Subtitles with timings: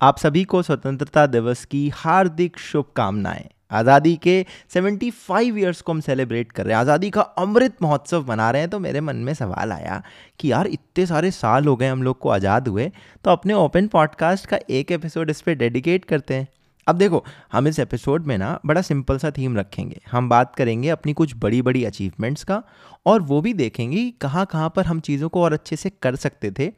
[0.00, 4.34] आप सभी को स्वतंत्रता दिवस की हार्दिक शुभकामनाएँ। आज़ादी के
[4.70, 8.70] 75 इयर्स को हम सेलिब्रेट कर रहे हैं। आज़ादी का अमृत महोत्सव मना रहे हैं
[8.70, 10.02] तो मेरे मन में सवाल आया
[10.40, 12.90] कि यार, इतने सारे साल हो गए हम लोग को आज़ाद हुए
[13.24, 16.48] तो अपने ओपन पॉडकास्ट का एक एपिसोड इस पर डेडिकेट करते हैं।
[16.86, 20.88] अब देखो, हम इस एपिसोड में ना बड़ा सिंपल सा थीम रखेंगे। हम बात करेंगे
[20.90, 22.62] अपनी कुछ बड़ी बड़ी अचीवमेंट्स का,
[23.06, 26.50] और वो भी देखेंगे कहाँ कहाँ पर हम चीज़ों को और अच्छे से कर सकते
[26.58, 26.72] थे,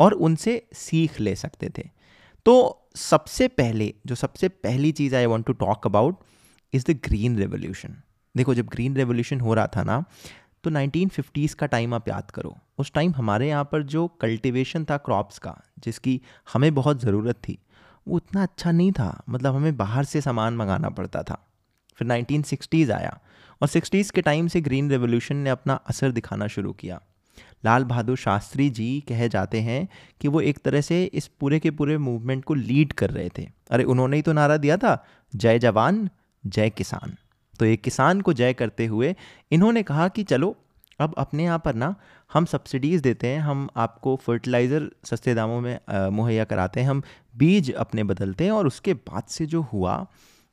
[0.00, 1.88] और उनसे सीख ले सकते थे।
[2.46, 6.18] तो सबसे पहले, जो सबसे पहली चीज़ I want to talk about
[6.72, 7.96] is the green revolution
[8.34, 10.04] देखो, जब ग्रीन रेवोल्यूशन हो रहा था ना
[10.64, 14.96] तो 1950s का टाइम आप याद करो। उस टाइम हमारे यहाँ पर जो कल्टीवेशन था
[14.96, 16.20] क्रॉप्स का, जिसकी
[16.52, 17.58] हमें बहुत ज़रूरत थी,
[18.08, 21.44] वो उतना अच्छा नहीं था। मतलब हमें बाहर से सामान मंगाना पड़ता था।
[21.98, 23.18] फिर 1960s आया
[23.62, 27.00] और 60s के टाइम से ग्रीन रेवोल्यूशन ने अपना असर दिखाना शुरू किया।
[27.64, 29.88] लाल बहादुर शास्त्री जी कहे जाते हैं
[30.20, 33.48] कि वो एक तरह से इस पूरे के पूरे मूवमेंट को लीड कर रहे थे।
[33.70, 36.08] अरे, उन्होंने ही तो नारा दिया था, जय जवान,
[36.44, 37.16] जय किसान।
[37.54, 39.14] तो एक किसान को जय करते हुए
[39.52, 40.56] इन्होंने कहा कि चलो,
[41.00, 41.94] अब अपने यहाँ पर ना
[42.30, 45.78] हम सब्सिडीज़ देते हैं, हम आपको फर्टिलाइज़र सस्ते दामों में
[46.10, 47.02] मुहैया कराते हैं, हम
[47.36, 50.06] बीज अपने बदलते हैं और उसके बाद से जो हुआ,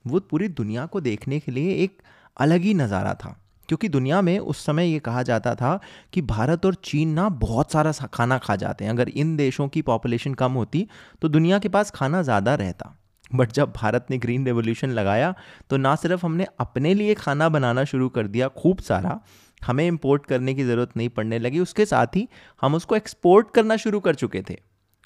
[0.05, 2.01] वो पूरी दुनिया को देखने के लिए एक
[2.37, 3.35] अलग ही नज़ारा था।
[3.69, 5.79] क्योंकि दुनिया में उस समय ये कहा जाता था
[6.13, 9.81] कि भारत और चीन ना बहुत सारा खाना खा जाते हैं। अगर इन देशों की
[9.83, 10.87] पॉपुलेशन कम होती
[11.21, 12.95] तो दुनिया के पास खाना ज़्यादा रहता।
[13.31, 15.33] बट जब भारत ने ग्रीन रेवोल्यूशन लगाया
[15.69, 19.19] तो ना सिर्फ़ हमने अपने लिए खाना बनाना शुरू कर दिया खूब सारा,
[19.61, 22.27] हमें इम्पोर्ट करने की ज़रूरत नहीं पड़ने लगी, उसके साथ ही
[22.61, 24.57] हम उसको एक्सपोर्ट करना शुरू कर चुके थे।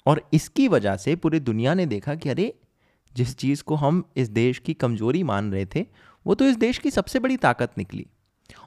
[0.06, 2.52] और इसकी वजह से पूरी दुनिया ने देखा कि अरे,
[3.14, 5.84] जिस चीज़ को हम इस देश की कमज़ोरी मान रहे थे,
[6.26, 8.06] वो तो इस देश की सबसे बड़ी ताकत निकली।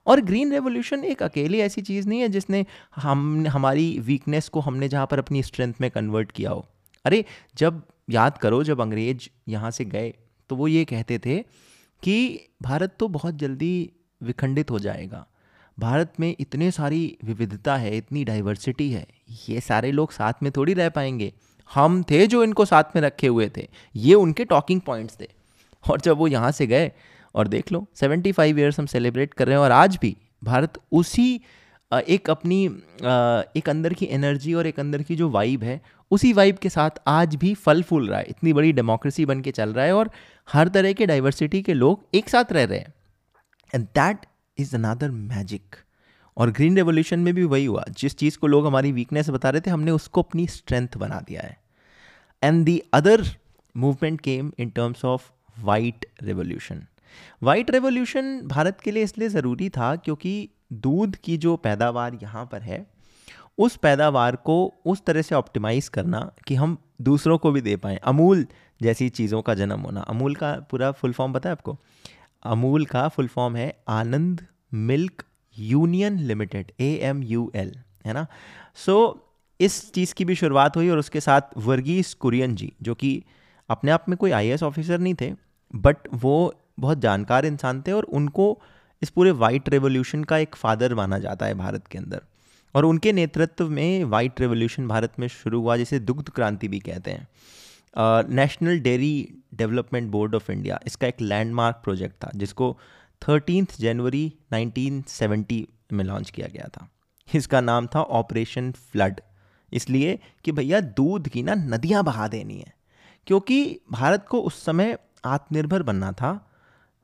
[0.05, 4.87] और ग्रीन रेवोल्यूशन एक अकेली ऐसी चीज़ नहीं है जिसने हम, हमारी वीकनेस को हमने
[4.87, 6.65] जहाँ पर अपनी स्ट्रेंथ में कन्वर्ट किया हो।
[7.05, 10.13] अरे, जब, याद करो, जब अंग्रेज़ यहाँ से गए
[10.49, 11.43] तो वो ये कहते थे
[12.03, 13.91] कि भारत तो बहुत जल्दी
[14.23, 15.27] विखंडित हो जाएगा।
[15.79, 19.07] भारत में इतने सारी विविधता है, इतनी डाइवर्सिटी है,
[19.49, 21.33] ये सारे लोग साथ में थोड़ी रह पाएँगे।
[21.73, 25.27] हम थे जो इनको साथ में रखे हुए थे, ये उनके टॉकिंग पॉइंट्स थे।
[25.91, 26.91] और जब वो यहाँ से गए
[27.35, 30.79] और देख लो सेवेंटी फाइव ईयर्स हम सेलिब्रेट कर रहे हैं और आज भी भारत
[30.91, 31.41] उसी
[31.91, 32.63] एक अपनी
[33.57, 35.79] एक अंदर की एनर्जी और एक अंदर की जो वाइब है,
[36.11, 39.51] उसी वाइब के साथ आज भी फल फूल रहा है। इतनी बड़ी डेमोक्रेसी बन के
[39.51, 40.09] चल रहा है और
[40.47, 42.93] हर तरह के डाइवर्सिटी के लोग एक साथ रह रहे हैं।
[43.73, 44.25] And that
[44.57, 45.75] is another magic
[46.37, 49.61] और ग्रीन रेवोल्यूशन में भी वही हुआ। जिस चीज़ को लोग हमारी वीकनेस बता रहे
[49.61, 51.57] थे, हमने उसको अपनी स्ट्रेंथ बना दिया है।
[52.43, 53.25] And the other
[53.75, 55.29] movement came in terms of
[55.59, 56.83] white revolution
[57.43, 62.61] white revolution Bharat के लिए इसलिए ज़रूरी था क्योंकि दूध की जो पैदावार यहाँ पर
[62.61, 62.85] है
[63.57, 67.97] उस पैदावार को उस तरह से ऑप्टिमाइज़ करना कि हम दूसरों को भी दे पाएँ।
[67.97, 68.45] अमूल
[68.81, 71.77] जैसी चीज़ों का जन्म होना। अमूल का पूरा फुल फॉर्म पता है आपको?
[72.43, 75.23] अमूल का फुल फॉर्म है Anand milk
[75.57, 77.75] union limited A M U L
[78.05, 78.27] है ना?
[78.75, 79.19] सो so,
[79.61, 83.23] इस चीज़ की भी शुरुआत हुई और उसके साथ वर्गीस कुरियन जी जो कि
[83.69, 85.33] अपने आप में कोई आईएएस ऑफिसर नहीं थे
[85.73, 88.61] बट वो बहुत जानकार इंसान थे और उनको
[89.01, 92.21] इस पूरे वाइट रेवोल्यूशन का एक फादर माना जाता है भारत के अंदर।
[92.75, 97.11] और उनके नेतृत्व में वाइट रेवोल्यूशन भारत में शुरू हुआ, जिसे दुग्ध क्रांति भी कहते
[97.11, 97.27] हैं।
[98.29, 102.77] National dairy development board of India इसका एक लैंडमार्क प्रोजेक्ट था, जिसको
[103.21, 106.89] थर्टीन जनवरी 1970 में लॉन्च किया गया था।
[107.27, 109.21] इसका नाम था ऑपरेशन फ्लड
[109.71, 112.73] इसलिए कि भैया दूध की ना नदियाँ बहा देनी है,
[113.27, 116.39] क्योंकि भारत को उस समय आत्मनिर्भर बनना था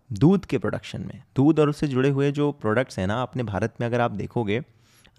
[0.10, 3.74] दूध के प्रोडक्शन में। दूध और उससे जुड़े हुए जो प्रोडक्ट्स हैं ना, अपने भारत
[3.82, 4.62] में अगर आप देखोगे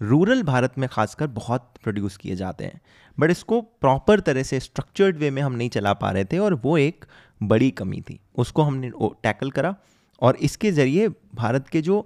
[0.01, 2.79] रूरल भारत में खासकर बहुत प्रोड्यूस किए जाते हैं।
[3.17, 6.53] बट इसको प्रॉपर तरह से स्ट्रक्चर्ड वे में हम नहीं चला पा रहे थे और
[6.53, 7.05] वो एक
[7.41, 8.91] बड़ी कमी थी। उसको हमने
[9.23, 9.75] टैकल करा
[10.21, 12.05] और इसके ज़रिए भारत के जो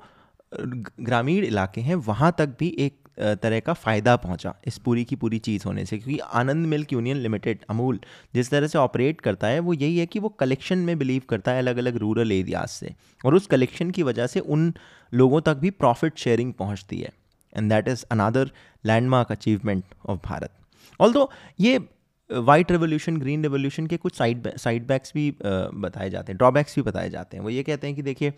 [0.52, 5.40] ग्रामीण इलाके हैं, वहाँ तक भी एक तरह का फ़ायदा पहुँचा इस पूरी की पूरी
[5.40, 8.00] चीज़ होने से, क्योंकि Anand milk union limited Amul
[8.34, 11.52] जिस तरह से ऑपरेट करता है, वो यही है कि वो कलेक्शन में बिलीव करता
[11.52, 12.94] है अलग अलग रूरल एरियाज़ से
[13.24, 14.74] और उस कलेक्शन की वजह से उन
[15.14, 17.12] लोगों तक भी प्रॉफिट शेयरिंग पहुँचती है।
[17.56, 18.52] And that is another
[18.84, 20.52] landmark achievement of Bharat
[21.00, 21.28] all
[21.60, 21.78] ये
[22.30, 26.82] वाइट रेवोल्यूशन ग्रीन रेवोल्यूशन के कुछ साइड साइड बैक्स भी बताए जाते हैं ड्रॉबैक्स भी
[26.82, 28.34] बताए जाते हैं। वो ये कहते हैं कि देखिए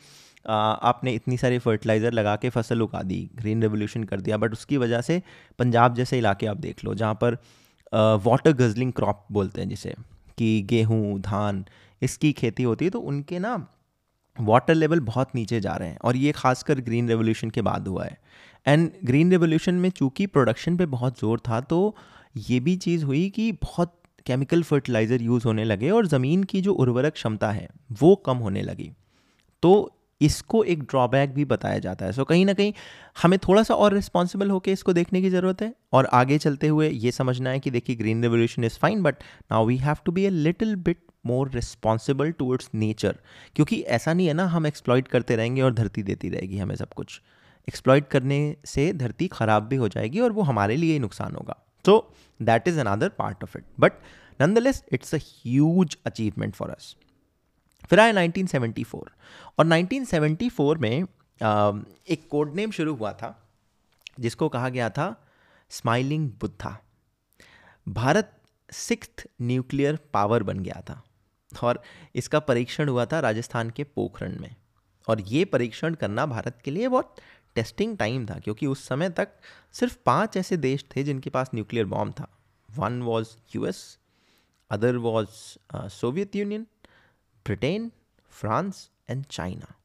[0.48, 4.78] आपने इतनी सारी फर्टिलाइज़र लगा के फ़सल उगा दी ग्रीन रेवोल्यूशन कर दिया बट उसकी
[4.78, 5.22] वजह से
[5.60, 7.38] पंजाब जैसे इलाके आप देख लो, जहाँ पर
[8.24, 9.94] वाटर गजलिंग क्रॉप बोलते हैं जिसे,
[10.38, 11.64] कि गेहूँ, धान,
[12.02, 13.56] इसकी खेती होती है तो उनके ना
[14.38, 18.06] वाटर लेवल बहुत नीचे जा रहे हैं, और ये खासकर ग्रीन रेवोल्यूशन के बाद हुआ
[18.06, 18.18] है।
[18.66, 21.96] एंड ग्रीन रेवोल्यूशन में चूँकि प्रोडक्शन पे बहुत ज़ोर था तो
[22.40, 23.94] ये भी चीज़ हुई कि बहुत
[24.26, 28.62] केमिकल फर्टिलाइज़र यूज़ होने लगे, और ज़मीन की जो उर्वरक क्षमता है, वो कम होने
[28.62, 28.92] लगी।
[29.64, 32.74] तो इसको एक ड्रॉबैक भी बताया जाता है। सो so, कहीं ना कहीं
[33.16, 36.90] हमें थोड़ा सा और रिस्पॉन्सिबल होकर इसको देखने की ज़रूरत है और आगे चलते हुए
[36.90, 40.26] ये समझना है कि देखिए green revolution is fine but now we have to be
[40.26, 43.18] a little bit more responsible towards nature
[43.56, 46.94] क्योंकि ऐसा नहीं है ना हम एक्सप्लॉइट करते रहेंगे और धरती देती रहेगी हमें सब
[46.94, 47.22] कुछ।
[47.68, 51.56] एक्सप्लॉयट करने से धरती ख़राब भी हो जाएगी और वो हमारे लिए ही नुकसान होगा।
[51.86, 52.00] So
[52.40, 53.94] that is another part of it but
[54.40, 56.96] nonetheless it's a huge achievement for us
[57.84, 59.10] फिर आए 1974
[59.60, 63.30] और 1974 में एक कोड नेम शुरू हुआ था,
[64.20, 65.16] जिसको कहा गया था
[65.72, 66.78] smiling Buddha.
[67.88, 68.32] Bharat
[68.70, 71.02] six nuclear power बन गया था,
[71.64, 71.82] और
[72.16, 74.56] इसका परीक्षण हुआ था राजस्थान के पोखरण में।
[75.08, 77.16] और ये परीक्षण करना भारत के लिए बहुत
[77.56, 79.30] टेस्टिंग टाइम था, क्योंकि उस समय तक
[79.76, 82.28] सिर्फ़ पाँच ऐसे देश थे जिनके पास न्यूक्लियर बॉम्ब था।
[82.70, 83.98] One was US,
[84.72, 85.28] other was
[85.92, 86.66] Soviet Union
[87.48, 87.92] Britain,
[88.30, 89.76] France and China.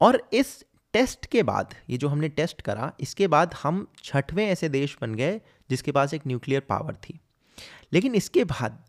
[0.00, 4.68] और इस टेस्ट के बाद, ये जो हमने टेस्ट करा, इसके बाद हम छठवें ऐसे
[4.68, 5.40] देश बन गए,
[5.70, 7.20] जिसके पास एक न्यूक्लियर पावर थी।
[7.92, 8.84] लेकिन इसके बाद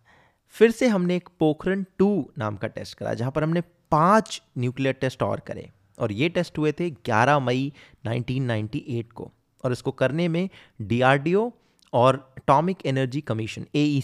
[0.47, 3.61] फिर से हमने एक पोखरन टू नाम का टेस्ट करा, जहाँ पर हमने
[3.91, 7.73] पाँच न्यूक्लियर टेस्ट और करे। और ये टेस्ट हुए थे 11 मई
[8.05, 9.31] 1998 को।
[9.63, 10.49] और इसको करने में
[10.81, 11.51] डीआरडीओ
[11.93, 14.01] और एटॉमिक एनर्जी कमीशन ए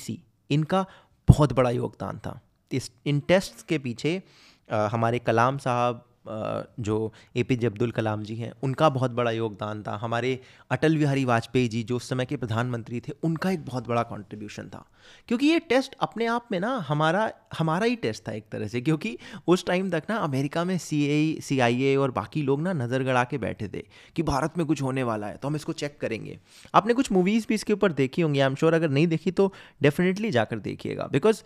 [0.51, 0.85] इनका
[1.27, 2.41] बहुत बड़ा योगदान था।
[2.73, 4.21] इस इन टेस्ट के पीछे
[4.69, 6.03] आ, हमारे कलाम साहब
[6.79, 6.97] जो
[7.37, 10.29] ए पी जे अब्दुल कलाम जी हैं उनका बहुत बड़ा योगदान था। हमारे
[10.71, 14.69] अटल बिहारी वाजपेयी जी जो उस समय के प्रधानमंत्री थे उनका एक बहुत बड़ा कंट्रीब्यूशन
[14.69, 14.83] था।
[15.27, 18.81] क्योंकि ये टेस्ट अपने आप में ना हमारा हमारा ही टेस्ट था एक तरह से
[18.81, 19.17] क्योंकि
[19.47, 22.73] उस टाइम तक ना अमेरिका में सी ए सी आई ए और बाकी लोग ना
[22.75, 23.83] नज़र गड़ा के बैठे थे
[24.15, 26.39] कि भारत में कुछ होने वाला है तो हम इसको चेक करेंगे।
[26.73, 29.51] आपने कुछ मूवीज़ भी इसके ऊपर देखी होंगी आई एम श्योर अगर नहीं देखी तो
[29.81, 31.43] डेफिनेटली जाकर देखिएगा। बिकॉज़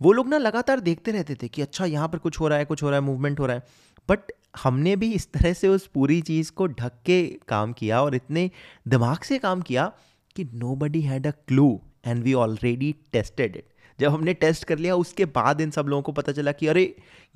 [0.00, 2.64] वो लोग ना लगातार देखते रहते थे कि अच्छा यहाँ पर कुछ हो रहा है,
[2.64, 3.62] कुछ हो रहा है मूवमेंट हो रहा है।
[4.08, 8.14] बट हमने भी इस तरह से उस पूरी चीज़ को ढक के काम किया और
[8.14, 8.50] इतने
[8.88, 9.92] दिमाग से काम किया
[10.36, 10.44] कि
[10.76, 13.68] nobody had a clue and we already tested it
[13.98, 16.82] जब हमने टेस्ट कर लिया, उसके बाद इन सब लोगों को पता चला कि अरे,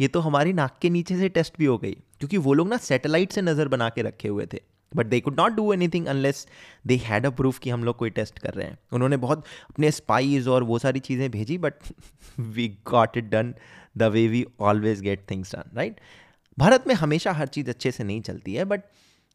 [0.00, 2.76] ये तो हमारी नाक के नीचे से टेस्ट भी हो गई। क्योंकि वो लोग ना
[2.76, 4.60] सैटेलाइट से नज़र बना के रखे हुए थे।
[4.96, 6.46] But they could not do anything unless
[6.86, 9.90] they had a proof कि हम लोग कोई टेस्ट कर रहे हैं। उन्होंने बहुत अपने
[9.90, 11.74] स्पाइज और वो सारी चीज़ें भेजी but
[12.40, 13.54] we got it done
[13.98, 16.00] the way we always get things done right
[16.58, 18.82] Bharat में हमेशा हर चीज़ अच्छे से नहीं चलती है बट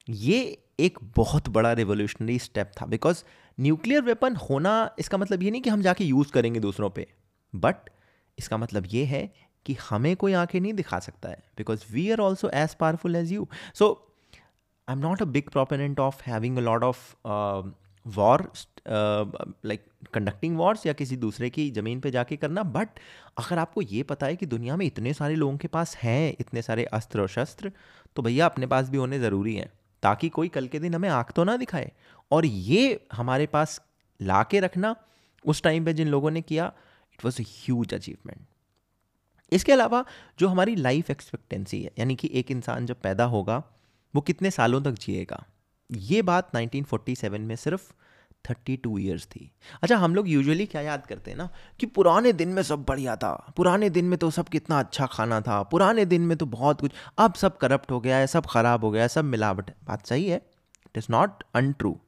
[0.08, 3.24] ये एक बहुत बड़ा रिवोल्यूशनरी स्टेप था। बिकॉज़
[3.58, 7.08] न्यूक्लियर वेपन होना, इसका मतलब ये नहीं कि हम जाके यूज़ करेंगे दूसरों पे।
[7.54, 7.90] बट
[8.38, 9.22] इसका मतलब ये है
[9.66, 13.32] कि हमें कोई आँखें नहीं दिखा सकता है। Because we are also as powerful as
[13.32, 13.88] you so
[14.88, 17.16] I am not a big proponent of having a lot of
[18.06, 18.42] war
[18.88, 23.00] like conducting wars या किसी दूसरे की ज़मीन पे जाके करना बट
[23.38, 26.62] अगर आपको ये पता है कि दुनिया में इतने सारे लोगों के पास हैं, इतने
[26.62, 27.72] सारे अस्त्र और शस्त्र
[28.16, 29.70] तो भैया अपने पास भी होने ज़रूरी हैं,
[30.04, 31.92] ताकि कोई कल के दिन हमें आँख तो ना दिखाए।
[32.32, 33.80] और ये हमारे पास
[34.20, 34.96] ला के रखना,
[35.46, 36.72] उस टाइम पे जिन लोगों ने किया
[37.14, 38.46] it was a huge achievement
[39.52, 40.04] इसके अलावा
[40.40, 43.64] जो हमारी लाइफ एक्सपेक्टेंसी है, यानी कि एक इंसान जब पैदा होगा
[44.18, 45.46] वो कितने सालों तक जिएगा?
[45.92, 47.82] ये बात 1947 में सिर्फ़
[48.46, 51.50] 32 ईयर्स थी। अच्छा हम लोग यूजुअली क्या याद करते हैं ना
[51.80, 55.42] कि पुराने दिन में सब बढ़िया था। पुराने दिन में तो सब कितना अच्छा खाना
[55.42, 58.84] था। पुराने दिन में तो बहुत कुछ। अब सब करप्ट हो गया है, सब ख़राब
[58.84, 62.00] हो गया है, सब मिलावट। है बात सही है। इट इज़ नॉट अनट्रू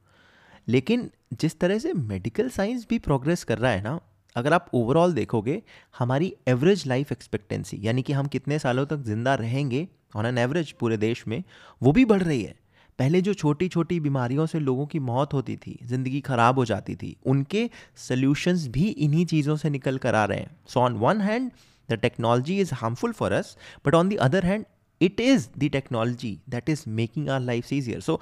[0.68, 4.00] लेकिन जिस तरह से मेडिकल साइंस भी प्रोग्रेस कर रहा है ना,
[4.36, 5.62] अगर आप ओवरऑल देखोगे,
[5.98, 10.72] हमारी एवरेज लाइफ एक्सपेक्टेंसी यानी कि हम कितने सालों तक ज़िंदा रहेंगे ऑन एन एवरेज
[10.72, 11.42] पूरे देश में,
[11.80, 12.54] वो भी बढ़ रही है।
[12.98, 16.96] पहले जो छोटी छोटी बीमारियों से लोगों की मौत होती थी, ज़िंदगी ख़राब हो जाती
[16.96, 21.20] थी, उनके सल्यूशंस भी इन्हीं चीज़ों से निकल कर आ रहे हैं। So on one
[21.20, 21.50] hand
[21.88, 24.64] the technology is harmful for us but on the other hand
[25.00, 28.20] it is the technology that is making our life easier so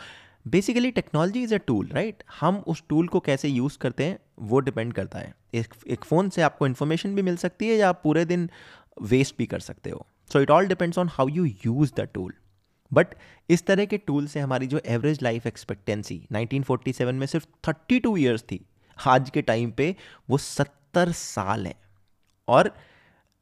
[0.49, 4.61] basically technology is a tool right हम उस tool को कैसे use करते हैं, वो
[4.61, 8.01] depend करता है। एक एक फ़ोन से आपको इन्फॉर्मेशन भी मिल सकती है, या आप
[8.05, 8.49] पूरे दिन
[9.03, 12.35] वेस्ट भी कर सकते हो। So it all depends on how you use the tool
[12.93, 13.15] but
[13.51, 18.43] इस तरह के टूल से हमारी जो एवरेज लाइफ एक्सपेक्टेंसी 1947 में सिर्फ़ 32 ईयर्स
[18.43, 18.61] थी,
[18.99, 19.95] आज के टाइम पे
[20.31, 21.75] वो 70 साल है।
[22.49, 22.73] और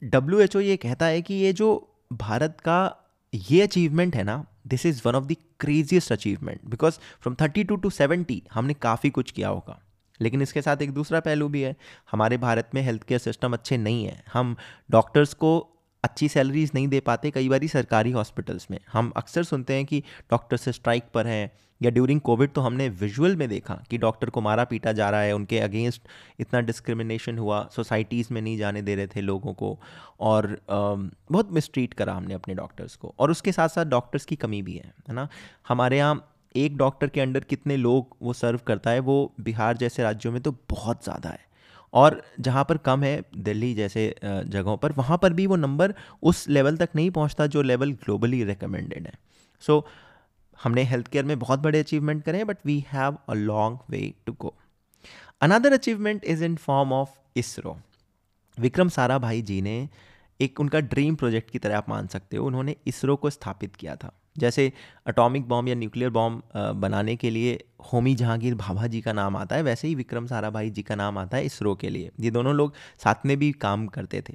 [0.02, 2.96] डब्ल्यू एच ओ ये कहता है कि ये जो भारत का
[3.34, 7.76] ये अचीवमेंट है ना this is one of the craziest achievement because from thirty two
[7.76, 9.80] to seventy हमने काफ़ी कुछ किया होगा।
[10.20, 11.76] लेकिन इसके साथ एक दूसरा पहलू भी है,
[12.10, 14.56] हमारे भारत में हेल्थ केयर सिस्टम अच्छे नहीं है। हम
[14.90, 15.75] डॉक्टर्स को
[16.06, 20.02] अच्छी सैलरीज नहीं दे पाते कई बार सरकारी हॉस्पिटल्स में। हम अक्सर सुनते हैं कि
[20.30, 24.30] डॉक्टर से स्ट्राइक पर हैं या ड्यूरिंग कोविड तो हमने विजुअल में देखा कि डॉक्टर
[24.30, 26.02] को मारा पीटा जा रहा है, उनके अगेंस्ट
[26.40, 29.78] इतना डिस्क्रिमिनेशन हुआ सोसाइटीज़ में नहीं जाने दे रहे थे लोगों को
[30.20, 34.62] और बहुत मिसट्रीट करा हमने अपने डॉक्टर्स को। और उसके साथ साथ डॉक्टर्स की कमी
[34.62, 35.28] भी है है ना?
[35.68, 40.02] हमारे यहाँ एक डॉक्टर के अंडर कितने लोग वो सर्व करता है वो बिहार जैसे
[40.02, 41.44] राज्यों में तो बहुत ज़्यादा है।
[41.92, 46.48] और जहाँ पर कम है दिल्ली जैसे जगहों पर वहाँ पर भी वो नंबर उस
[46.48, 49.12] लेवल तक नहीं पहुँचता जो लेवल ग्लोबली रिकमेंडेड है।
[49.62, 49.86] सो so,
[50.58, 54.32] हमने हेल्थ केयर में बहुत बड़े अचीवमेंट करे but we have a long way to
[54.32, 54.54] go
[55.42, 57.76] another achievement is in form of ISRO
[58.58, 58.88] Vikram
[59.18, 59.88] Sarabhai ji ने
[60.40, 63.96] एक उनका ड्रीम प्रोजेक्ट की तरह आप मान सकते हो उन्होंने इसरो को स्थापित किया
[63.96, 64.72] था। जैसे
[65.06, 66.42] अटोमिक बॉम्ब या न्यूक्लियर बॉम्ब
[66.76, 67.58] बनाने के लिए
[67.92, 71.18] होमी जहांगीर भाभा जी का नाम आता है, वैसे ही विक्रम साराभाई जी का नाम
[71.18, 72.74] आता है इसरो के लिए। ये दोनों लोग
[73.04, 74.34] साथ में भी काम करते थे।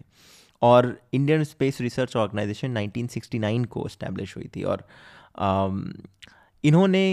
[0.61, 4.87] और इंडियन स्पेस रिसर्च ऑर्गेनाइजेशन 1969 को इस्टेब्लिश हुई थी। और
[6.63, 7.03] इन्होंने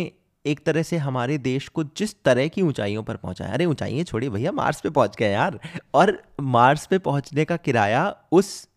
[0.45, 4.31] एक तरह से हमारे देश को जिस तरह की ऊंचाइयों पर पहुँचाया, अरे ऊंचाइयाँ छोड़िए,
[4.31, 5.59] भैया मार्स पे पहुँच गए यार।
[5.95, 8.69] और मार्स पे पहुँचने का किराया उस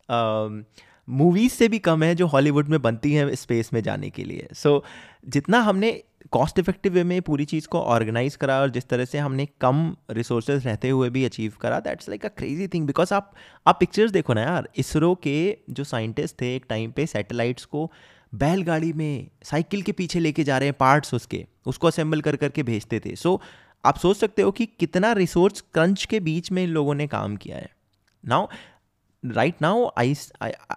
[1.09, 4.47] मूवीज़ से भी कम है जो हॉलीवुड में बनती हैं स्पेस में जाने के लिए।
[4.53, 8.87] सो so, जितना हमने कॉस्ट इफ़ेक्टिव वे में पूरी चीज़ को ऑर्गेनाइज करा और जिस
[8.87, 12.85] तरह से हमने कम रिसोर्सेज रहते हुए भी अचीव करा that's like a crazy thing
[12.87, 13.33] because आप
[13.67, 17.91] आप पिक्चर्स देखो ना यार इसरो के जो साइंटिस्ट थे एक टाइम पे सैटेलाइट्स को
[18.35, 22.63] बैलगाड़ी में साइकिल के पीछे लेके जा रहे हैं पार्ट्स उसके उसको असेंबल कर करके
[22.63, 23.41] भेजते थे। सो so,
[23.85, 27.35] आप सोच सकते हो कि कितना रिसोर्स क्रंच के बीच में इन लोगों ने काम
[27.35, 27.69] किया है।
[28.25, 28.47] Now
[29.23, 30.15] right now I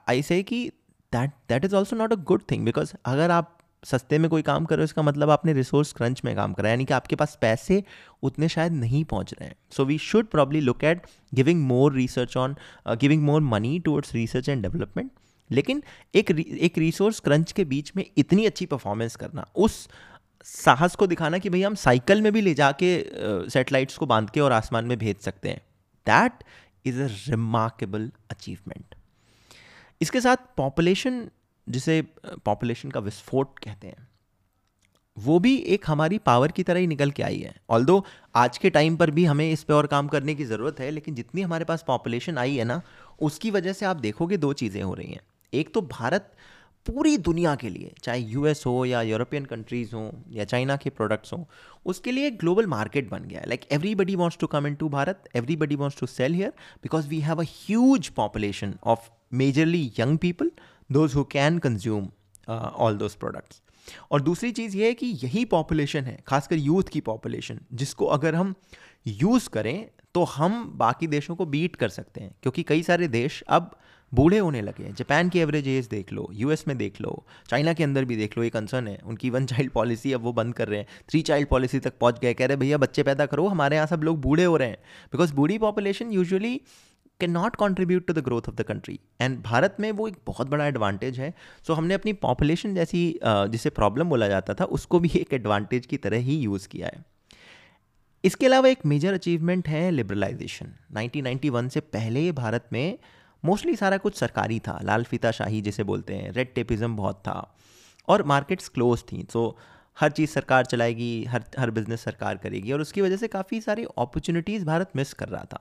[0.09, 0.67] I say कि
[1.13, 3.51] that that is also not a good thing because अगर आप
[3.85, 6.95] सस्ते में कोई काम कर इसका मतलब आपने रिसोर्स क्रंच में काम करा यानी कि
[6.95, 7.83] आपके पास पैसे
[8.23, 11.03] उतने शायद नहीं पहुँच रहे हैं। So we should probably look at
[11.35, 12.57] giving more research on
[12.89, 15.11] giving more money towards research and development
[15.51, 15.83] लेकिन
[16.15, 19.89] एक एक रिसोर्स क्रंच के बीच में इतनी अच्छी परफॉर्मेंस करना, उस
[20.45, 22.99] साहस को दिखाना कि भाई हम साइकिल में भी ले जाके
[23.51, 25.61] सेटेलाइट्स को बाँध के और आसमान में भेज सकते हैं।
[26.07, 26.45] That
[26.85, 28.95] is a remarkable achievement
[30.00, 31.29] इसके साथ पॉपुलेशन
[31.67, 32.00] जिसे
[32.45, 34.09] पॉपुलेशन का विस्फोट कहते हैं,
[35.17, 38.03] वो भी एक हमारी पावर की तरह ही निकल के आई है। ऑल
[38.35, 41.14] आज के टाइम पर भी हमें इस पर और काम करने की ज़रूरत है, लेकिन
[41.14, 42.81] जितनी हमारे पास पॉपुलेशन आई है ना,
[43.21, 45.21] उसकी वजह से आप देखोगे दो चीज़ें हो रही हैं।
[45.53, 46.33] एक तो भारत
[46.87, 51.33] पूरी दुनिया के लिए, चाहे यूएस हो या यूरोपियन कंट्रीज़ हों या चाइना के प्रोडक्ट्स
[51.33, 51.45] हों,
[51.87, 54.88] उसके लिए एक ग्लोबल मार्केट बन गया है। Like everybody wants to come in to
[54.88, 60.19] Bharat everybody wants to sell here because we have a huge population of majorly young
[60.19, 60.50] people
[60.91, 62.09] those who can consume
[62.49, 63.62] all those products
[64.12, 68.35] और दूसरी चीज़ ये है कि यही population है, खासकर youth की population जिसको अगर
[68.35, 68.55] हम
[69.07, 73.43] यूज़ करें तो हम बाकी देशों को बीट कर सकते हैं। क्योंकि कई सारे देश
[73.49, 73.71] अब
[74.14, 77.73] बूढ़े होने लगे हैं। जापान की एवरेज एज देख लो यूएस में देख लो चाइना
[77.73, 80.54] के अंदर भी देख लो एक कंसर्न है। उनकी वन चाइल्ड पॉलिसी अब वो बंद
[80.54, 83.47] कर रहे हैं। थ्री चाइल्ड पॉलिसी तक पहुँच गए कह रहे भैया बच्चे पैदा करो
[83.49, 84.76] हमारे यहाँ सब लोग बूढ़े हो रहे हैं।
[85.12, 86.56] Because Burhi population usually
[87.21, 90.49] can not contribute to the growth of the country and Bharat में वो एक बहुत
[90.49, 95.00] बड़ा एडवांटेज है। सो so, हमने अपनी पॉपुलेशन जैसी जिसे प्रॉब्लम बोला जाता था उसको
[95.00, 97.04] भी एक एडवांटेज की तरह ही यूज़ किया है।
[98.25, 102.99] इसके अलावा एक मेजर अचीवमेंट है लिबरलाइजेशन 1991 से पहले भारत में
[103.45, 107.55] मोस्टली सारा कुछ सरकारी था, लाल फीता शाही जिसे बोलते हैं रेड टेपिज्म बहुत था।
[108.09, 109.57] और मार्केट्स क्लोज थी तो
[109.97, 113.85] हर चीज़ सरकार चलाएगी, हर हर बिज़नेस सरकार करेगी और उसकी वजह से काफ़ी सारी
[113.85, 115.61] अपॉर्चुनिटीज़ भारत मिस कर रहा था।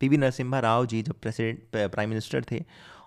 [0.00, 2.62] पी वी नरसिम्हा राव जी जब प्रेसिडेंट प्राइम मिनिस्टर थे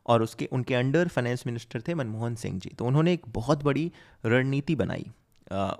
[0.05, 3.91] और उसके, उनके अंडर फाइनेंस मिनिस्टर थे मनमोहन सिंह जी तो उन्होंने एक बहुत बड़ी
[4.25, 5.05] रणनीति बनाई।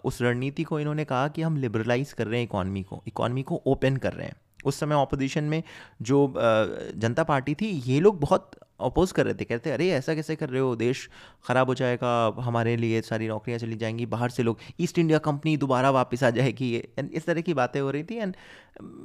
[0.05, 3.61] उस रणनीति को इन्होंने कहा कि हम लिबरलाइज कर रहे हैं इकॉनमी को इकॉनमी को
[3.65, 5.61] ओपन कर रहे हैं। उस समय ऑपोजिशन में
[6.01, 10.35] जो जनता पार्टी थी, ये लोग बहुत अपोज कर रहे थे। कहते, अरे, ऐसा कैसे
[10.35, 10.75] कर रहे हो?
[10.75, 11.07] देश
[11.45, 12.09] ख़राब हो जाएगा,
[12.39, 16.29] हमारे लिए सारी नौकरियाँ चली जाएँगी, बाहर से लोग ईस्ट इंडिया कंपनी दोबारा वापस आ
[16.31, 18.35] जाएगी। एंड इस तरह की बातें हो रही थी एंड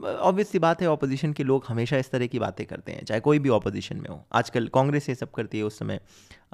[0.06, 3.20] ऑब्वियस सी बात है ऑपोजिशन के लोग हमेशा इस तरह की बातें करते हैं, चाहे
[3.20, 6.00] कोई भी ऑपोजिशन में हो। आजकल कांग्रेस ये सब करती है उस समय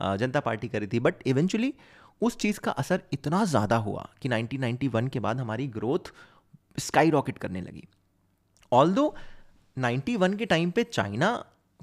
[0.00, 1.74] जनता पार्टी करी थी बट इवेंचुअली
[2.22, 6.12] उस चीज़ का असर इतना ज़्यादा हुआ कि 1991 के बाद हमारी ग्रोथ
[6.78, 7.86] स्काई रॉकेट करने लगी।
[8.72, 9.14] ऑल दो
[9.76, 11.32] नाइन्टी वन के टाइम पे चाइना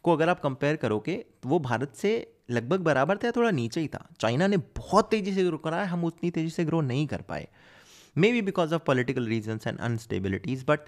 [0.04, 2.12] को अगर आप कंपेयर करोगे तो वो भारत से
[2.50, 5.86] लगभग बराबर था थोड़ा नीचे ही था। चाइना ने बहुत तेज़ी से ग्रो करा है,
[5.86, 7.48] हम उतनी तेज़ी से ग्रो नहीं कर पाए।
[8.32, 10.80] Maybe because of political reasons and instabilities but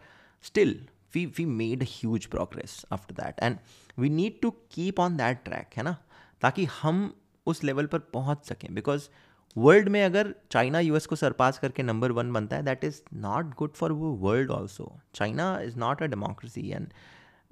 [0.43, 0.79] still
[1.15, 3.57] we we made huge progress after that and
[3.99, 5.97] we need to keep on that track है ना?
[6.41, 7.13] ताकि हम
[7.45, 9.09] उस लेवल पर पहुँच सकें बिकॉज़
[9.57, 13.53] वर्ल्ड में अगर चाइना यूएस को सरपास करके नंबर वन बनता है that is not
[13.57, 16.91] good for the world also China is not a democracy and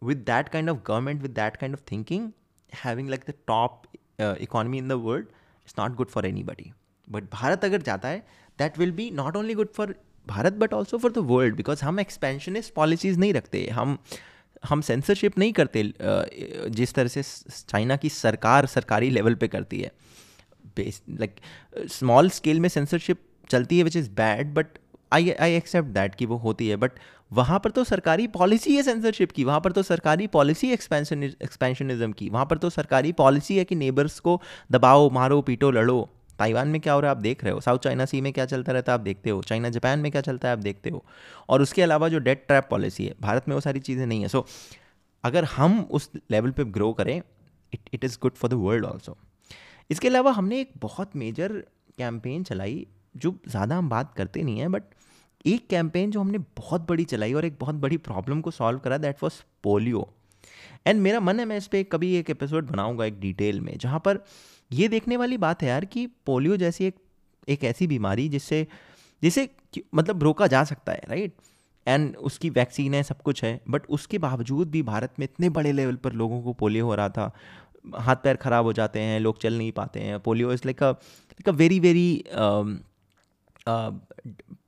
[0.02, 2.24] with that kind of government, with that kind of thinking,
[2.72, 3.86] having like the top
[4.42, 6.72] economy in the world it's not good for any body
[7.08, 8.20] but Bharat अगर जाता है
[8.60, 9.96] that will be not only good for
[10.28, 13.98] Bharat but also for the world because हम expansionist policies नहीं रखते, हम
[14.70, 15.84] हम censorship नहीं करते
[16.70, 19.92] जिस तरह से चाइना की सरकार सरकारी लेवल पे करती है।
[20.80, 21.36] लाइक
[21.90, 24.68] स्मॉल स्केल में सेंसरशिप चलती है which is bad but
[25.14, 26.92] I I accept that कि वो होती है बट
[27.34, 32.12] वहाँ पर तो सरकारी पॉलिसी है सेंसरशिप की वहाँ पर तो सरकारी पॉलिसी एक्सपेंशन एक्सपेंशनिज्म
[32.12, 34.42] की वहाँ पर तो सरकारी पॉलिसी है कि नेबर्स को
[34.72, 37.80] दबाओ मारो पीटो लड़ो। ताइवान में क्या हो रहा है आप देख रहे हो। साउथ
[37.80, 40.48] चाइना सी में क्या चलता रहता है आप देखते हो। चाइना जापान में क्या चलता
[40.48, 41.04] है आप देखते हो।
[41.50, 44.28] और उसके अलावा जो डेट ट्रैप पॉलिसी है भारत में वो सारी चीज़ें नहीं है।
[44.28, 44.46] सो so,
[45.24, 47.22] अगर हम उस लेवल पे ग्रो करें
[47.74, 49.18] it it is good for the world also
[49.90, 51.54] इसके अलावा हमने एक बहुत मेजर
[51.98, 52.86] कैंपेन चलाई,
[53.18, 54.84] जो ज़्यादा हम बात करते नहीं हैं बट
[55.46, 58.98] एक कैंपेन जो हमने बहुत बड़ी चलाई और एक बहुत बड़ी प्रॉब्लम को सॉल्व करा
[58.98, 60.08] दैट वॉज़ पोलियो
[60.88, 64.00] एंड मेरा मन है, मैं इस पर कभी एक एपिसोड बनाऊँगा एक डिटेल में, जहाँ
[64.00, 64.24] पर
[64.72, 66.96] ये देखने वाली बात है यार कि पोलियो जैसी एक
[67.48, 68.66] एक ऐसी बीमारी जिससे,
[69.24, 69.50] जिसे
[69.96, 71.34] मतलब रोका जा सकता है राइट
[71.88, 75.72] एंड उसकी वैक्सीन है, सब कुछ है बट उसके बावजूद भी भारत में इतने बड़े
[75.72, 77.32] लेवल पर लोगों को पोलियो हो रहा था।
[77.96, 80.92] हाथ पैर खराब हो जाते हैं, लोग चल नहीं पाते हैं। Polio is like a
[80.92, 82.26] like a very very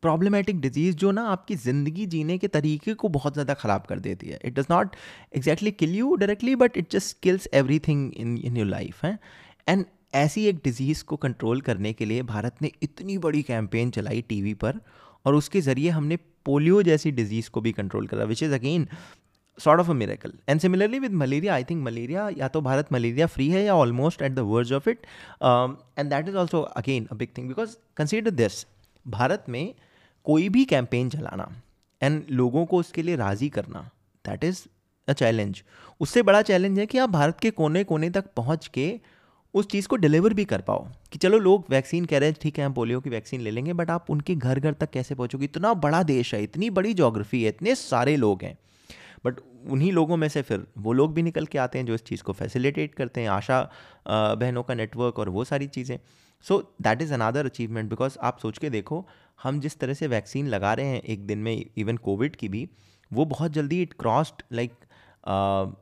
[0.02, 4.28] problematic disease जो ना आपकी ज़िंदगी जीने के तरीके को बहुत ज़्यादा ख़राब कर देती
[4.28, 4.96] है। It does not
[5.36, 7.48] exactly kill you directly but it just kills
[7.88, 9.18] everything in in your life है।
[9.68, 14.22] एंड ऐसी एक डिज़ीज़ को कंट्रोल करने के लिए भारत ने इतनी बड़ी कैंपेन चलाई
[14.30, 14.80] टीवी पर,
[15.26, 18.88] और उसके ज़रिए हमने पोलियो जैसी डिज़ीज़ को भी कंट्रोल करा which is again
[19.58, 23.28] sort of a miracle and similarly with malaria I think malaria या तो भारत मलेरिया
[23.28, 25.06] फ्री है या almost at the verge of it
[25.44, 28.66] and that is also again a big thing because consider this
[29.06, 29.74] Bharat में
[30.26, 31.50] कोई भी campaign चलाना
[32.02, 33.90] and लोगों को उसके लिए राज़ी करना
[34.26, 34.64] दैट इज़
[35.08, 35.64] अ चैलेंज
[36.02, 38.90] उससे बड़ा चैलेंज है कि आप भारत के कोने कोने तक पहुँच के
[39.54, 42.58] उस चीज़ को डिलीवर भी कर पाओ, कि चलो लोग वैक्सीन कह रहे हैं, ठीक
[42.60, 45.46] है, हम पोलियो की वैक्सीन ले लेंगे बट आप उनके घर घर तक कैसे पहुँचोगे?
[45.46, 48.58] इतना बड़ा देश है, इतनी बड़ी जोग्राफी है, इतने सारे लोग हैं।
[49.28, 52.04] बट उन्हीं लोगों में से फिर वो लोग भी निकल के आते हैं जो इस
[52.04, 53.62] चीज़ को फैसिलिटेट करते हैं आशा
[54.08, 55.98] बहनों का नेटवर्क और वो सारी चीज़ें।
[56.46, 59.06] So that is another achievement because आप सोच के देखो
[59.44, 62.68] हम जिस तरह से वैक्सीन लगा रहे हैं एक दिन में इवन कोविड की भी
[63.12, 64.74] वो बहुत जल्दी it crossed like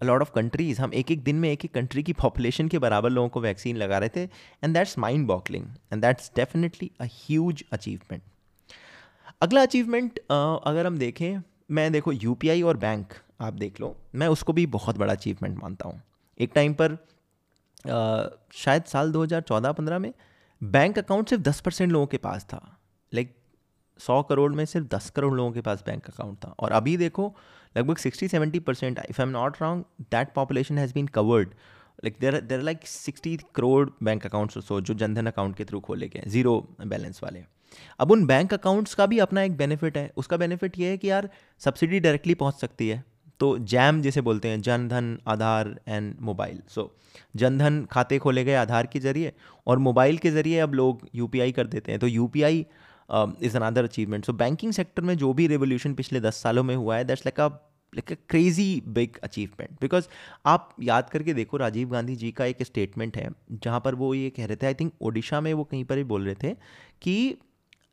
[0.04, 3.10] lot of countries हम एक एक दिन में एक एक कंट्री की पॉपुलेशन के बराबर
[3.10, 4.24] लोगों को वैक्सीन लगा रहे थे
[4.64, 8.22] and that's mind boggling and that's definitely a huge achievement
[9.42, 14.28] अगला अचीवमेंट uh, अगर हम देखें मैं देखो यूपीआई और बैंक आप देख लो मैं
[14.28, 16.02] उसको भी बहुत बड़ा अचीवमेंट मानता हूँ।
[16.40, 20.14] एक टाइम पर uh, शायद साल 2014-15 में
[20.62, 22.62] बैंक अकाउंट सिर्फ़ 10 परसेंट लोगों के पास था।
[23.12, 23.36] लाइक
[24.00, 27.34] 100 करोड़ में सिर्फ़ 10 करोड़ लोगों के पास बैंक अकाउंट था। और अभी देखो
[27.78, 31.50] लगभग sixty seventy percent if I am not wrong that population has been covered
[32.06, 36.08] like there there like sixty crore bank accounts so जो जनधन अकाउंट के थ्रू खोले
[36.08, 37.44] गए ज़ीरो बैलेंस वाले।
[38.00, 41.10] अब उन बैंक अकाउंट्स का भी अपना एक बेनिफिट है। उसका बेनिफिट ये है कि
[41.10, 43.04] यार सब्सिडी डायरेक्टली पहुँच सकती है।
[43.40, 46.62] तो जैम जिसे बोलते हैं, Jan Dhan, Aadhaar and mobile.
[46.68, 46.92] So
[47.36, 49.34] Jan Dhan खाते खोले गए आधार के ज़रिए
[49.68, 52.66] और मोबाइल के ज़रिए अब लोग यूपीआई कर देते हैं। तो UPI
[53.42, 56.98] is another achievement so banking sector में जो भी रेवोल्यूशन पिछले दस सालों में हुआ
[56.98, 57.48] है that's like a
[57.94, 60.08] like a crazy big achievement because
[60.46, 64.30] आप याद करके देखो, राजीव गांधी जी का एक स्टेटमेंट है, जहाँ पर वो ये
[64.30, 66.54] कह रहे थे आई थिंक ओडिशा में वो कहीं पर ही बोल रहे थे
[67.02, 67.38] कि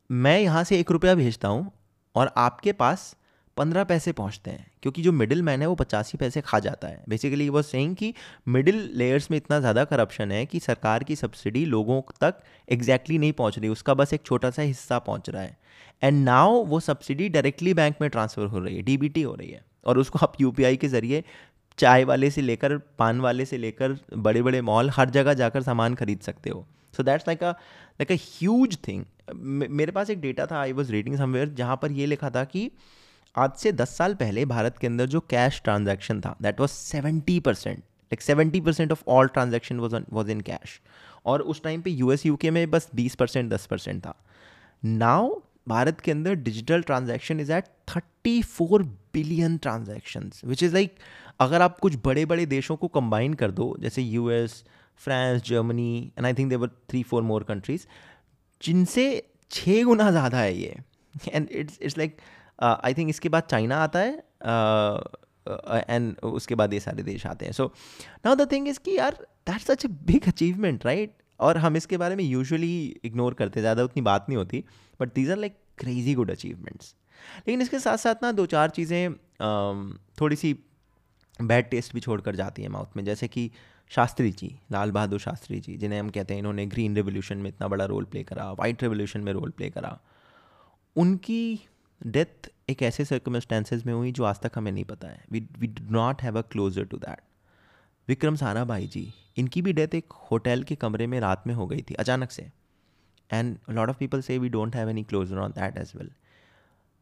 [0.09, 1.71] मैं यहाँ से एक रुपया भेजता हूँ
[2.15, 3.15] और आपके पास
[3.57, 7.03] पंद्रह पैसे पहुँचते हैं, क्योंकि जो मिडिल मैन है वो पचासी पैसे खा जाता है।
[7.09, 8.13] बेसिकली वो सेइंग कि
[8.47, 13.19] मिडिल लेयर्स में इतना ज़्यादा करप्शन है कि सरकार की सब्सिडी लोगों तक एग्जैक्टली exactly
[13.19, 15.57] नहीं पहुँच रही, उसका बस एक छोटा सा हिस्सा पहुँच रहा है।
[16.03, 19.63] एंड नाउ वो सब्सिडी डायरेक्टली बैंक में ट्रांसफ़र हो रही है डीबीटी हो रही है।
[19.85, 21.23] और उसको आप यूपीआई के ज़रिए
[21.79, 25.95] चाय वाले से लेकर, पान वाले से लेकर बड़े बड़े मॉल हर जगह जाकर सामान
[25.95, 29.03] खरीद सकते हो। So that's like a like a huge thing
[29.71, 32.69] मेरे पास एक डेटा था आई वॉज़ रीडिंग समवेयर जहाँ पर ये लिखा था कि
[33.35, 37.39] आज से दस साल पहले भारत के अंदर जो कैश ट्रांजैक्शन था that was seventy
[37.39, 40.79] percent like seventy percent of all transaction was in cash
[41.25, 44.15] और उस टाइम पे यूएस यूके में बस बीस परसेंट, दस परसेंट था।
[44.83, 45.29] नाउ
[45.67, 50.95] भारत के अंदर digital transaction is at thirty four billion transaction which is like
[51.39, 54.63] अगर आप कुछ बड़े बड़े देशों को कंबाइन कर दो, जैसे US
[55.01, 57.87] France Germany and I think there three four more countries
[58.61, 59.05] जिनसे
[59.51, 60.77] छः गुना ज़्यादा है ये।
[61.27, 62.17] And it's it's like
[62.63, 64.11] I think इसके बाद चाइना आता है
[65.85, 67.71] एंड uh, उसके बाद ये सारे देश आते हैं। So
[68.25, 71.97] now the thing is कि यार that's such a big achievement right और हम इसके
[71.97, 74.63] बारे में यूजुअली इग्नोर करते ज़्यादा उतनी बात नहीं होती
[74.99, 76.93] but these are like crazy good achievements
[77.37, 79.13] लेकिन इसके साथ साथ ना दो चार चीज़ें
[80.21, 80.53] थोड़ी सी
[81.39, 83.49] बैड टेस्ट भी छोड़कर जाती है माउथ में। जैसे कि
[83.91, 87.67] शास्त्री जी लाल बहादुर शास्त्री जी जिन्हें हम कहते हैं इन्होंने ग्रीन रेवोल्यूशन में इतना
[87.67, 89.97] बड़ा रोल प्ले करा वाइट रेवोल्यूशन में रोल प्ले करा।
[90.95, 91.59] उनकी
[92.05, 95.67] डेथ एक ऐसे सर्कमस्टेंसेज में हुई जो आज तक हमें नहीं पता है। We we
[95.67, 97.19] do not have a closure to that
[98.07, 98.35] Vikram
[98.65, 101.93] Sarabhai ji, इनकी भी डेथ एक होटल के कमरे में रात में हो गई थी,
[101.93, 102.51] अचानक से।
[103.33, 106.11] एंड लॉट ऑफ़ पीपल से we don't have any closure on that as well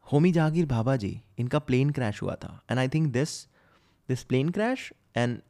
[0.06, 3.44] Homi Jehangir Bhabha ji, इनका प्लेन क्रैश हुआ था। And I think this
[4.08, 5.40] this plane crash and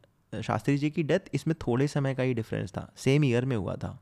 [0.43, 3.75] Shastri ji की डेथ इसमें थोड़े समय का ही डिफरेंस था। सेम ईयर में हुआ
[3.75, 3.99] था।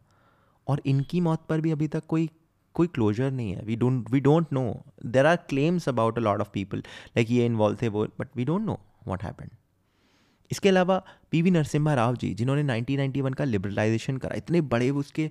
[0.68, 2.30] और इनकी मौत पर भी अभी तक कोई
[2.76, 3.62] कोई क्लोजर नहीं है.
[3.66, 4.64] We don't we don't know
[5.06, 6.84] there are claims about a lot of people
[7.18, 9.50] like ये इन्वॉल्व थे वो but we don't know what happen
[10.52, 10.98] इसके अलावा
[11.32, 15.30] पी वी नरसिम्हा राव जी जिन्होंने 1991 का लिबरलाइजेशन करा इतने बड़े उसके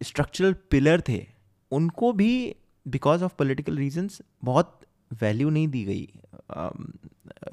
[0.00, 1.26] स्ट्रक्चरल uh, पिलर थे
[1.72, 2.54] उनको भी
[2.86, 4.80] बिकॉज़ ऑफ़ पोलिटिकल रीजन्स बहुत
[5.22, 6.08] वैल्यू नहीं दी गई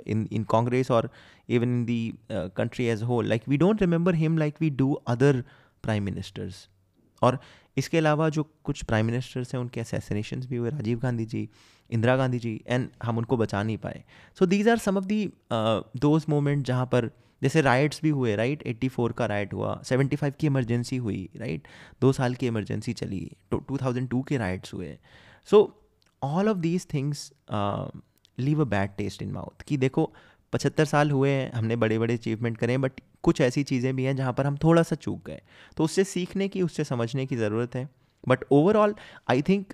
[0.07, 1.09] इन इन कांग्रेस और
[1.49, 5.43] even in the country as whole like we don't remember him like we do other
[5.83, 6.67] prime ministers
[7.21, 7.39] और
[7.77, 11.47] इसके अलावा जो कुछ प्राइम मिनिस्टर्स हैं, उनके असैसिनेशन भी हुए, राजीव गांधी जी,
[11.89, 14.03] इंदिरा गांधी जी एंड हम उनको बचा नहीं पाए।
[14.37, 17.09] So these are some of the those moment जहाँ पर
[17.41, 21.29] जैसे राइट्स भी हुए राइट एट्टी फोर का राइट हुआ सेवेंटी फाइव की इमरजेंसी हुई
[21.37, 21.67] राइट
[22.01, 23.19] दो साल की इमरजेंसी चली
[23.51, 24.97] टू थाउज़ेंड टू के राइट्स हुए।
[25.49, 25.61] So
[26.21, 27.31] all of these things
[28.37, 30.11] leave a bad taste in mouth कि देखो
[30.53, 34.15] पचहत्तर साल हुए हैं, हमने बड़े बड़े अचीवमेंट करें बट कुछ ऐसी चीज़ें भी हैं
[34.15, 35.41] जहाँ पर हम थोड़ा सा चूक गए।
[35.77, 37.87] तो उससे सीखने की, उससे समझने की ज़रूरत है।
[38.23, 38.95] But overall
[39.29, 39.73] I think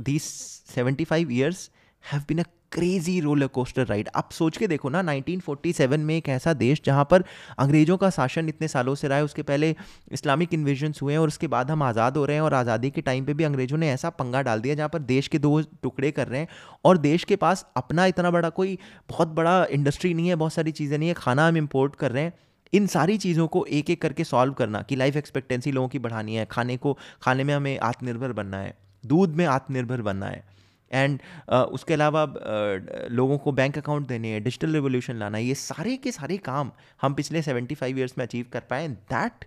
[0.00, 1.70] these seventy five years
[2.04, 6.28] have been a crazy roller coaster ride आप सोच के देखो ना 1947 में एक
[6.28, 7.24] ऐसा देश जहाँ पर
[7.58, 9.74] अंग्रेज़ों का शासन इतने सालों से रहा है, उसके पहले
[10.12, 13.00] इस्लामिक इन्वेजन्स हुए हैं और उसके बाद हम आज़ाद हो रहे हैं और आज़ादी के
[13.00, 16.10] टाइम पे भी अंग्रेज़ों ने ऐसा पंगा डाल दिया जहाँ पर देश के दो टुकड़े
[16.10, 16.48] कर रहे हैं
[16.84, 20.72] और देश के पास अपना इतना बड़ा कोई बहुत बड़ा इंडस्ट्री नहीं है, बहुत सारी
[20.72, 22.32] चीज़ें नहीं है, खाना हम इम्पोर्ट कर रहे हैं।
[22.72, 26.34] इन सारी चीज़ों को एक एक करके सॉल्व करना कि लाइफ एक्सपेक्टेंसी लोगों की बढ़ानी
[26.34, 30.44] है, खाने को, खाने में हमें आत्मनिर्भर बनना है, दूध में आत्मनिर्भर बनना है।
[30.92, 31.20] एंड
[31.52, 35.96] uh, उसके अलावा uh, लोगों को बैंक अकाउंट देने हैं डिजिटल रिवोल्यूशन लाना ये सारे
[35.96, 39.44] के सारे काम हम पिछले सेवेंटी फाइव ईयर्स में अचीव कर पाए that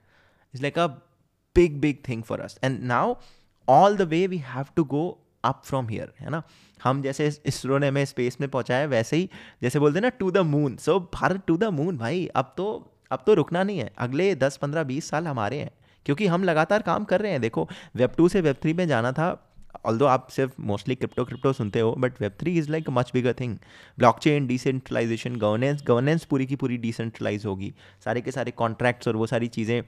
[0.54, 0.88] is like a
[1.56, 3.16] big big thing for us and now
[3.68, 6.42] all the way we have to go up from here है ना?
[6.84, 9.30] हम जैसे इसरो ने हमें स्पेस में पहुँचाया वैसे ही
[9.62, 12.92] जैसे बोलते हैं ना to the moon so Bharat to the moon भाई अब तो
[13.12, 15.72] अब तो रुकना नहीं है। अगले दस पंद्रह बीस साल हमारे हैं
[16.06, 19.12] क्योंकि हम लगातार काम कर रहे हैं। देखो वेब टू से वेब थ्री में जाना
[19.12, 19.45] था
[19.86, 23.34] ऑल्दो आप सिर्फ़ मोस्टली क्रिप्टो क्रिप्टो सुनते हो but web three is like much bigger
[23.34, 23.58] thing
[24.20, 27.74] blockchain decentralization governance governance पूरी की पूरी डिसेंट्रलाइज होगी।
[28.06, 29.82] सारे के सारे कॉन्ट्रैक्ट्स और वो सारी चीज़ें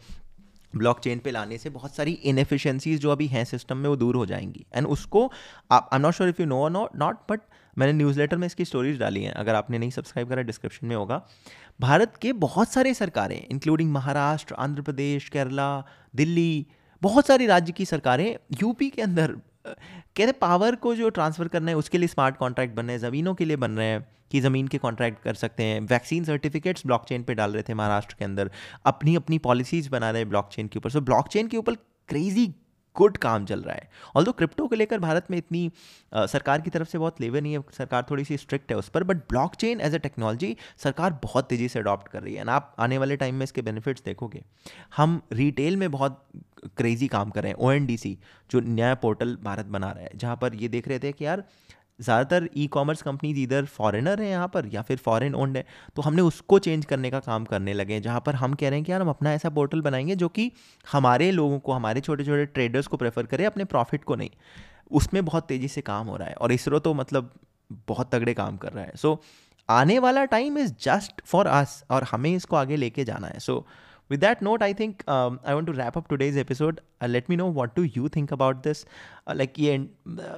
[0.74, 4.16] ब्लॉक चेन पे लाने से बहुत सारी इनएफिशिएंसीज जो अभी हैं सिस्टम में वो दूर
[4.16, 5.32] हो जाएँगी। एंड उसको
[5.72, 7.42] आप I not sure if you know not not but
[7.78, 11.22] मैंने न्यूज़लेटर में इसकी स्टोरीज डाली हैं। अगर आपने नहीं सब्सक्राइब करा डिस्क्रिप्शन में होगा।
[11.80, 15.84] भारत के बहुत सारे सरकारें इंक्लूडिंग महाराष्ट्र, आंध्र प्रदेश, केरला,
[16.16, 16.66] दिल्ली,
[17.02, 19.36] बहुत सारी राज्य की सरकारें यूपी के अंदर
[20.16, 23.34] कहते पावर को जो ट्रांसफ़र करना है, उसके लिए स्मार्ट कॉन्ट्रैक्ट बन रहे हैं, ज़मीनों
[23.36, 27.24] के लिए बन रहे हैं कि ज़मीन के कॉन्ट्रैक्ट कर सकते हैं। वैक्सीन सर्टिफिकेट्स ब्लॉकचेन
[27.24, 28.52] पे डाल रहे थे महाराष्ट्र के अंदर।
[28.86, 31.76] अपनी अपनी पॉलिसीज़ बना रहे हैं ब्लॉकचेन के ऊपर। सो ब्लॉकचेन के ऊपर
[32.08, 32.54] क्रेजी
[32.98, 35.72] गुड काम चल रहा है। ऑल दो क्रिप्टो को लेकर भारत में इतनी
[36.14, 38.90] आ, सरकार की तरफ़ से बहुत लेवर नहीं है सरकार थोड़ी सी स्ट्रिक्ट है उस
[38.90, 39.18] पर but
[39.56, 42.98] blockchain as a technology सरकार बहुत तेज़ी से अडॉप्ट कर रही है। एंड आप आने
[42.98, 44.44] वाले टाइम में इसके बेनिफिट्स देखोगे।
[44.98, 46.24] हम रिटेल में बहुत
[46.78, 48.18] क्रेजी काम कर रहे हैं ओएनडीसी
[48.50, 51.44] जो नया पोर्टल भारत बना रहा है जहाँ पर ये देख रहे थे कि यार
[52.00, 56.02] ज़्यादातर ई कॉमर्स कंपनीज़ इधर फॉरेनर हैं यहाँ पर या फिर फॉरेन ओन्ड है तो
[56.02, 58.86] हमने उसको चेंज करने का काम करने लगे हैं जहाँ पर हम कह रहे हैं
[58.86, 60.52] कि यार हम अपना ऐसा पोर्टल बनाएँगे जो कि
[60.88, 64.30] हमारे लोगों को हमारे छोटे छोटे ट्रेडर्स को प्रेफर करें अपने प्रॉफिट को नहीं।
[64.92, 67.34] उसमें बहुत तेज़ी से काम हो रहा है और इसरो तो मतलब
[67.88, 69.26] बहुत तगड़े काम कर रहा है। सो so,
[69.70, 73.58] आने वाला time is just for us और हमें इसको आगे लेके जाना है। So
[73.58, 73.64] so,
[74.10, 76.82] with that note i think um, i want to wrap up today's episode.
[77.02, 78.86] Uh, let me know what do you think about this.
[79.28, 79.78] Uh, like ये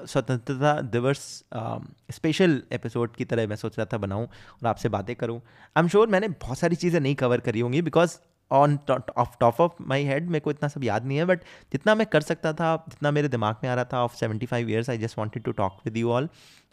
[0.07, 1.19] स्वतंत्रता दिवस
[2.11, 5.87] स्पेशल एपिसोड की तरह मैं सोच रहा था बनाऊँ और आपसे बातें करूँ। आई एम
[5.87, 8.17] श्योर मैंने बहुत सारी चीज़ें नहीं कवर करी होंगी because
[8.51, 8.77] on
[9.17, 12.07] of top of my head मेरे को इतना सब याद नहीं है बट जितना मैं
[12.07, 14.97] कर सकता था जितना मेरे दिमाग में आ रहा था of seventy five years I
[14.97, 16.29] just wanted to talk with you all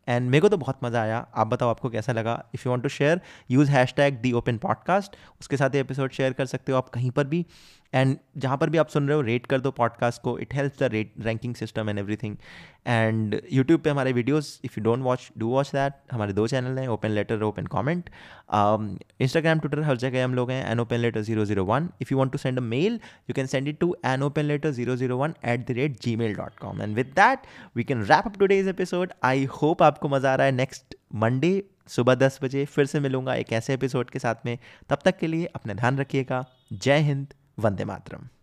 [0.09, 2.43] and मेरे को तो बहुत मज़ा आया। आप बताओ आपको कैसा लगा?
[2.55, 6.33] If you want to share use hashtag the open podcast उसके साथ ये एपिसोड शेयर
[6.33, 7.45] कर सकते हो आप कहीं पर भी।
[7.95, 10.73] एंड जहाँ पर भी आप सुन रहे हो रेट कर दो पॉडकास्ट को। It help
[10.81, 12.37] the rate ranking system and everything
[12.87, 16.79] and YouTube पे हमारे videos if you don't watch do watch that हमारे दो चैनल
[16.79, 18.11] हैं open letter open comment
[19.21, 22.19] Instagram Twitter हर जगह हम लोग हैं an open letter zero zero one if you
[22.19, 25.17] want to send a mail you can send it to an open letter zero zero
[25.19, 27.47] one at the rate gmail dot com and with that
[27.77, 30.97] we can wrap up to today's episode I hope आपको मज़ा आ रहा है next
[31.15, 34.57] Monday सुबह दस बजे। फिर से मिलूँगा एक ऐसे एपिसोड के साथ में।
[34.91, 37.27] तब तक के लिए अपना ध्यान रखिएगा। जय हिंद।
[37.59, 38.29] वंदे मातरम।